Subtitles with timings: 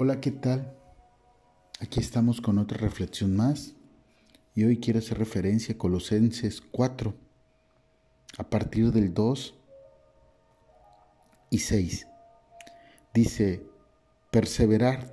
[0.00, 0.76] Hola, ¿qué tal?
[1.80, 3.74] Aquí estamos con otra reflexión más
[4.54, 7.16] y hoy quiero hacer referencia a Colosenses 4
[8.38, 9.54] a partir del 2
[11.50, 12.06] y 6.
[13.12, 13.66] Dice,
[14.30, 15.12] perseverar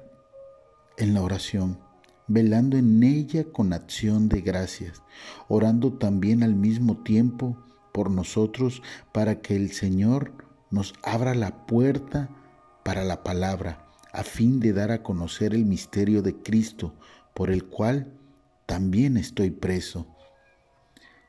[1.00, 1.80] en la oración,
[2.28, 5.02] velando en ella con acción de gracias,
[5.48, 7.58] orando también al mismo tiempo
[7.92, 10.32] por nosotros para que el Señor
[10.70, 12.30] nos abra la puerta
[12.84, 13.85] para la palabra
[14.16, 16.96] a fin de dar a conocer el misterio de Cristo,
[17.34, 18.14] por el cual
[18.66, 20.08] también estoy preso.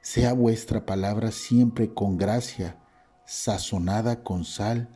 [0.03, 2.79] Sea vuestra palabra siempre con gracia,
[3.25, 4.89] sazonada con sal,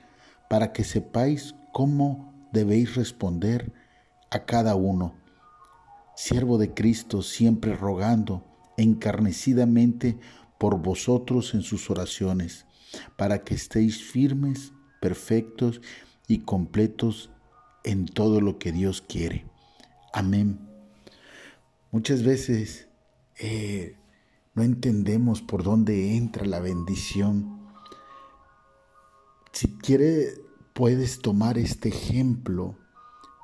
[0.49, 3.73] para que sepáis cómo debéis responder
[4.31, 5.17] a cada uno.
[6.15, 8.45] Siervo de Cristo, siempre rogando
[8.77, 10.17] encarnecidamente
[10.59, 12.67] por vosotros en sus oraciones,
[13.17, 15.81] para que estéis firmes, perfectos
[16.29, 17.31] y completos
[17.85, 19.47] en todo lo que Dios quiere.
[20.13, 20.59] Amén.
[21.91, 22.89] Muchas veces
[23.39, 23.97] eh,
[24.55, 27.61] no entendemos por dónde entra la bendición.
[29.53, 30.35] Si quiere,
[30.73, 32.77] puedes tomar este ejemplo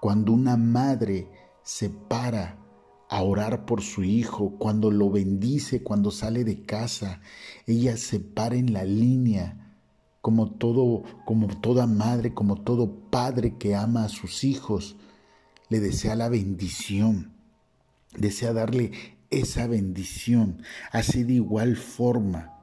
[0.01, 1.29] cuando una madre
[1.63, 2.59] se para
[3.09, 7.21] a orar por su hijo, cuando lo bendice, cuando sale de casa,
[7.67, 9.66] ella se para en la línea
[10.27, 14.97] como todo como toda madre, como todo padre que ama a sus hijos,
[15.69, 17.31] le desea la bendición.
[18.19, 18.91] Desea darle
[19.31, 20.63] esa bendición.
[20.91, 22.59] Así de igual forma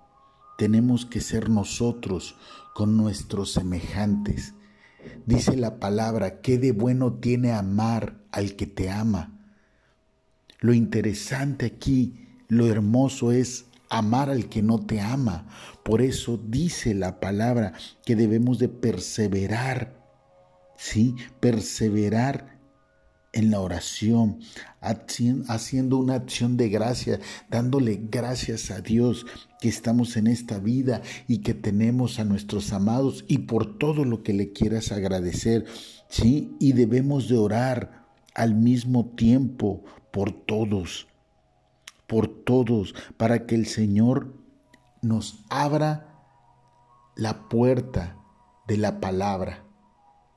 [0.58, 2.36] tenemos que ser nosotros
[2.75, 4.55] con nuestros semejantes.
[5.25, 9.39] Dice la palabra, ¿qué de bueno tiene amar al que te ama?
[10.59, 15.45] Lo interesante aquí, lo hermoso es amar al que no te ama.
[15.83, 17.73] Por eso dice la palabra
[18.05, 19.95] que debemos de perseverar,
[20.77, 21.16] ¿sí?
[21.39, 22.59] Perseverar
[23.33, 24.39] en la oración,
[24.80, 29.25] haciendo una acción de gracia, dándole gracias a Dios
[29.59, 34.23] que estamos en esta vida y que tenemos a nuestros amados y por todo lo
[34.23, 35.65] que le quieras agradecer,
[36.09, 36.55] ¿sí?
[36.59, 41.08] Y debemos de orar al mismo tiempo por todos
[42.14, 44.36] por todos, para que el Señor
[45.02, 46.14] nos abra
[47.16, 48.18] la puerta
[48.68, 49.66] de la palabra.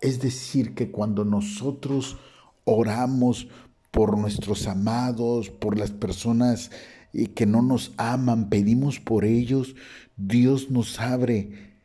[0.00, 2.16] Es decir, que cuando nosotros
[2.64, 3.48] oramos
[3.90, 6.70] por nuestros amados, por las personas
[7.12, 9.76] eh, que no nos aman, pedimos por ellos,
[10.16, 11.76] Dios nos abre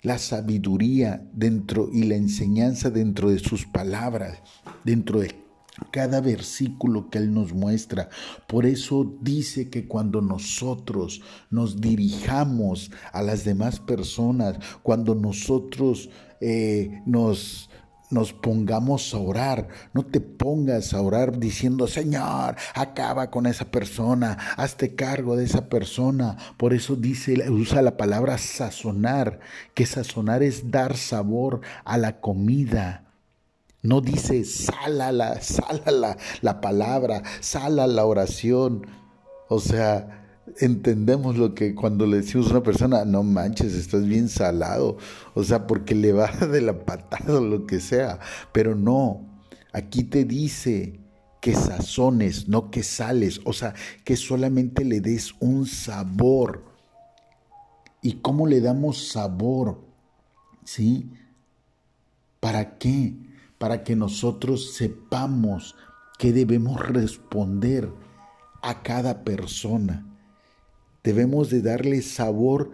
[0.00, 4.40] la sabiduría dentro y la enseñanza dentro de sus palabras,
[4.86, 5.43] dentro de
[5.90, 8.08] cada versículo que Él nos muestra.
[8.46, 17.02] Por eso dice que cuando nosotros nos dirijamos a las demás personas, cuando nosotros eh,
[17.06, 17.68] nos
[18.14, 19.68] nos pongamos a orar.
[19.92, 25.68] No te pongas a orar diciendo, Señor, acaba con esa persona, hazte cargo de esa
[25.68, 26.36] persona.
[26.56, 29.40] Por eso dice, usa la palabra sazonar,
[29.74, 33.03] que sazonar es dar sabor a la comida.
[33.84, 35.38] No dice sala la,
[36.40, 38.86] la, palabra, sala la oración.
[39.50, 40.26] O sea,
[40.58, 44.96] entendemos lo que cuando le decimos a una persona, no manches, estás bien salado.
[45.34, 48.20] O sea, porque le va de la patada o lo que sea.
[48.52, 49.20] Pero no,
[49.74, 50.98] aquí te dice
[51.42, 53.42] que sazones, no que sales.
[53.44, 56.64] O sea, que solamente le des un sabor.
[58.00, 59.84] ¿Y cómo le damos sabor?
[60.64, 61.10] ¿Sí?
[62.40, 63.12] ¿Para qué?
[63.58, 65.74] Para que nosotros sepamos
[66.18, 67.90] qué debemos responder
[68.62, 70.06] a cada persona.
[71.02, 72.70] Debemos de darle sabor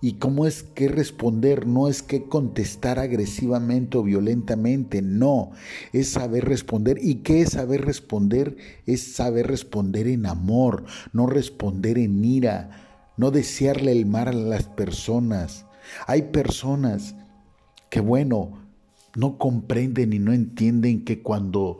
[0.00, 5.52] y cómo es que responder, no es que contestar agresivamente o violentamente, no,
[5.92, 6.98] es saber responder.
[7.00, 8.56] ¿Y qué es saber responder?
[8.84, 14.64] Es saber responder en amor, no responder en ira, no desearle el mal a las
[14.64, 15.66] personas.
[16.08, 17.14] Hay personas
[17.88, 18.61] que bueno,
[19.14, 21.78] no comprenden y no entienden que cuando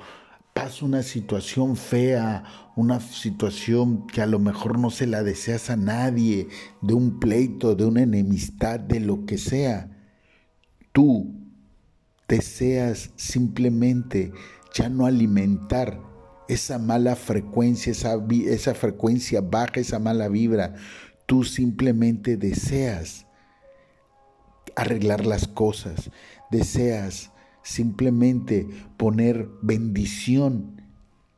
[0.55, 2.45] pasa una situación fea,
[2.77, 6.49] una situación que a lo mejor no se la deseas a nadie,
[6.83, 9.91] de un pleito, de una enemistad, de lo que sea,
[10.93, 11.35] tú
[12.29, 14.33] deseas simplemente
[14.75, 16.01] ya no alimentar
[16.49, 20.75] esa mala frecuencia, esa, esa frecuencia baja, esa mala vibra.
[21.27, 23.27] Tú simplemente deseas
[24.77, 26.11] arreglar las cosas,
[26.51, 27.31] deseas
[27.63, 30.83] simplemente poner bendición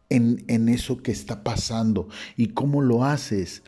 [0.08, 2.08] en, en, eso que está pasando.
[2.36, 3.62] ¿Y cómo lo haces?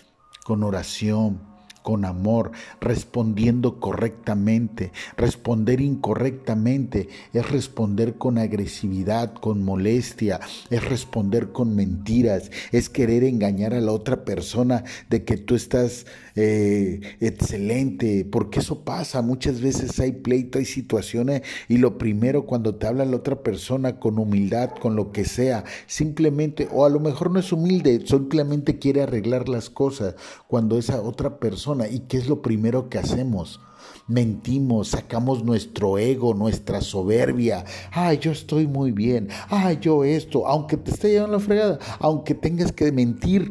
[0.44, 1.40] Con oración,
[1.86, 2.50] con amor,
[2.80, 4.90] respondiendo correctamente.
[5.16, 13.72] Responder incorrectamente es responder con agresividad, con molestia, es responder con mentiras, es querer engañar
[13.72, 19.22] a la otra persona de que tú estás eh, excelente, porque eso pasa.
[19.22, 24.00] Muchas veces hay pleito, hay situaciones y lo primero cuando te habla la otra persona
[24.00, 28.80] con humildad, con lo que sea, simplemente, o a lo mejor no es humilde, simplemente
[28.80, 30.16] quiere arreglar las cosas
[30.48, 33.60] cuando esa otra persona ¿Y qué es lo primero que hacemos?
[34.08, 37.64] Mentimos, sacamos nuestro ego, nuestra soberbia.
[37.92, 39.28] Ay, yo estoy muy bien.
[39.48, 40.46] Ay, yo esto.
[40.46, 43.50] Aunque te esté llevando la fregada, aunque tengas que mentir,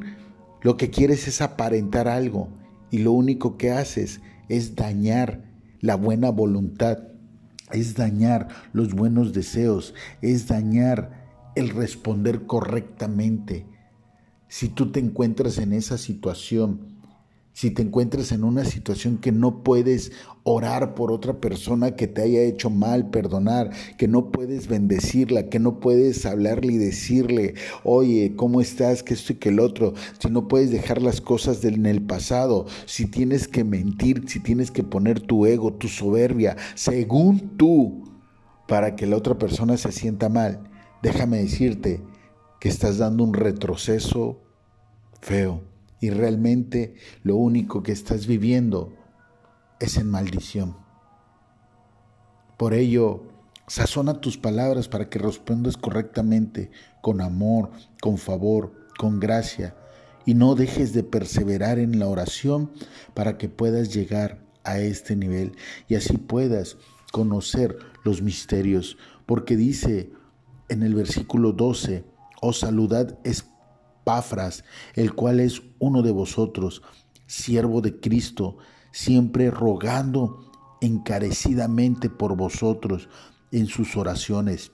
[0.62, 2.50] lo que quieres es aparentar algo.
[2.90, 5.44] Y lo único que haces es dañar
[5.82, 7.00] la buena voluntad,
[7.72, 11.26] es dañar los buenos deseos, es dañar
[11.56, 13.66] el responder correctamente.
[14.48, 16.95] Si tú te encuentras en esa situación,
[17.56, 20.12] si te encuentras en una situación que no puedes
[20.44, 25.58] orar por otra persona que te haya hecho mal, perdonar, que no puedes bendecirla, que
[25.58, 27.54] no puedes hablarle y decirle,
[27.86, 29.04] oye, ¿cómo estás?
[29.04, 32.66] Que esto y que el otro, si no puedes dejar las cosas en el pasado,
[32.86, 38.04] si tienes que mentir, si tienes que poner tu ego, tu soberbia, según tú,
[38.68, 40.70] para que la otra persona se sienta mal,
[41.02, 42.02] déjame decirte
[42.60, 44.42] que estás dando un retroceso
[45.22, 48.94] feo y realmente lo único que estás viviendo
[49.80, 50.78] es en maldición.
[52.58, 53.24] Por ello,
[53.68, 56.72] sazona tus palabras para que respondas correctamente,
[57.02, 57.72] con amor,
[58.02, 59.76] con favor, con gracia,
[60.26, 62.72] y no dejes de perseverar en la oración
[63.14, 65.56] para que puedas llegar a este nivel
[65.88, 66.78] y así puedas
[67.12, 70.12] conocer los misterios, porque dice
[70.70, 72.04] en el versículo 12,
[72.42, 73.46] os saludad es
[74.94, 76.82] El cual es uno de vosotros,
[77.26, 78.58] siervo de Cristo,
[78.92, 83.10] siempre rogando encarecidamente por vosotros
[83.52, 84.72] en sus oraciones,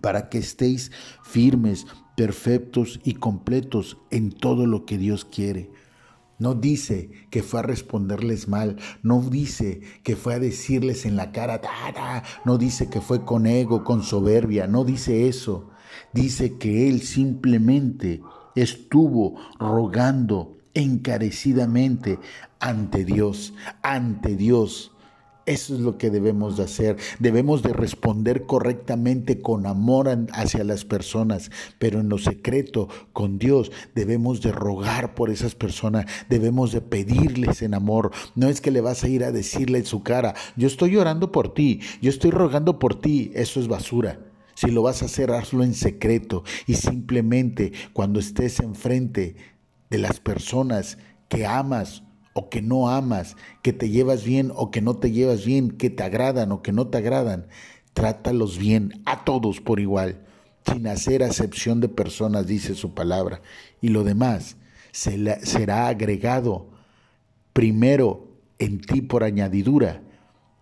[0.00, 0.92] para que estéis
[1.22, 1.86] firmes,
[2.16, 5.70] perfectos y completos en todo lo que Dios quiere.
[6.38, 11.32] No dice que fue a responderles mal, no dice que fue a decirles en la
[11.32, 11.60] cara,
[12.44, 15.70] no dice que fue con ego, con soberbia, no dice eso.
[16.12, 18.20] Dice que Él simplemente
[18.62, 22.18] estuvo rogando encarecidamente
[22.60, 24.92] ante Dios, ante Dios.
[25.46, 26.98] Eso es lo que debemos de hacer.
[27.20, 33.72] Debemos de responder correctamente con amor hacia las personas, pero en lo secreto con Dios
[33.94, 38.10] debemos de rogar por esas personas, debemos de pedirles en amor.
[38.34, 41.32] No es que le vas a ir a decirle en su cara, yo estoy orando
[41.32, 44.27] por ti, yo estoy rogando por ti, eso es basura.
[44.58, 49.36] Si lo vas a hacer, hazlo en secreto y simplemente cuando estés enfrente
[49.88, 52.02] de las personas que amas
[52.32, 55.90] o que no amas, que te llevas bien o que no te llevas bien, que
[55.90, 57.46] te agradan o que no te agradan,
[57.92, 60.26] trátalos bien a todos por igual,
[60.66, 63.42] sin hacer acepción de personas, dice su palabra.
[63.80, 64.56] Y lo demás
[64.90, 66.68] será agregado
[67.52, 68.26] primero
[68.58, 70.02] en ti por añadidura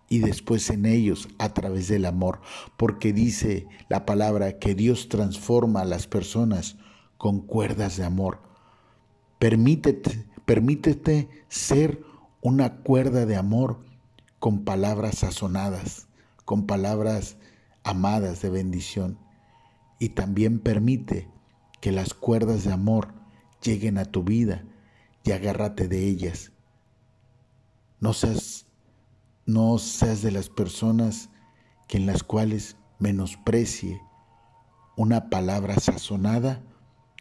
[0.09, 2.39] y después en ellos a través del amor,
[2.77, 6.77] porque dice la palabra que Dios transforma a las personas
[7.17, 8.39] con cuerdas de amor.
[9.39, 12.01] Permítete, permítete ser
[12.41, 13.83] una cuerda de amor
[14.39, 16.07] con palabras sazonadas,
[16.45, 17.37] con palabras
[17.83, 19.19] amadas de bendición.
[19.99, 21.27] Y también permite
[21.81, 23.13] que las cuerdas de amor
[23.61, 24.63] lleguen a tu vida
[25.23, 26.51] y agárrate de ellas.
[27.99, 28.66] No seas
[29.47, 31.29] no seas de las personas
[31.87, 34.01] que en las cuales menosprecie
[34.97, 36.61] una palabra sazonada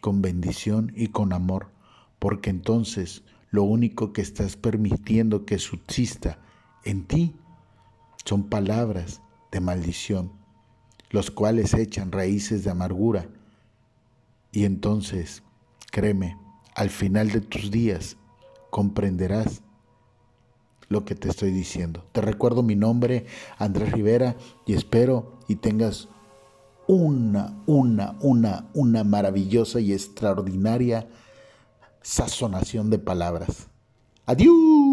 [0.02, 1.70] con bendición y con amor,
[2.18, 6.40] porque entonces lo único que estás permitiendo que subsista
[6.84, 7.36] en ti
[8.24, 10.32] son palabras de maldición,
[11.10, 13.28] los cuales echan raíces de amargura.
[14.50, 15.44] Y entonces,
[15.92, 16.36] créeme,
[16.74, 18.16] al final de tus días
[18.70, 19.62] comprenderás
[20.88, 22.04] lo que te estoy diciendo.
[22.12, 23.26] Te recuerdo mi nombre,
[23.58, 26.08] Andrés Rivera, y espero y tengas
[26.86, 31.08] una, una, una, una maravillosa y extraordinaria
[32.02, 33.68] sazonación de palabras.
[34.26, 34.85] Adiós.